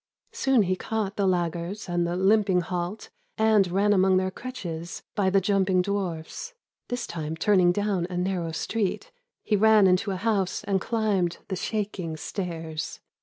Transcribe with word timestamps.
Soon 0.31 0.63
he 0.63 0.75
caught 0.75 1.15
the 1.15 1.27
laggards 1.27 1.87
and 1.87 2.07
the 2.07 2.15
limping 2.15 2.61
halt 2.61 3.11
64" 3.37 3.45
Laughing 3.45 3.45
Lions 3.51 3.67
Will 3.67 3.73
Come." 3.75 3.77
And 3.77 3.77
ran 3.77 3.93
among 3.93 4.17
their 4.17 4.31
crutches 4.31 5.03
By 5.13 5.29
the 5.29 5.39
jumping 5.41 5.81
dwarfs. 5.83 6.53
This 6.87 7.05
time 7.05 7.35
turning 7.37 7.71
down 7.71 8.07
a 8.09 8.17
narrow 8.17 8.51
street 8.51 9.11
He 9.43 9.55
ran 9.55 9.85
into 9.85 10.09
a 10.09 10.15
house 10.15 10.63
And 10.63 10.81
chmbcd 10.81 11.37
the 11.49 11.55
shaking 11.55 12.17
stairs. 12.17 12.99